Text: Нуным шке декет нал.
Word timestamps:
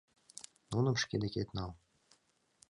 Нуным 0.71 0.95
шке 1.01 1.15
декет 1.23 1.49
нал. 1.57 1.71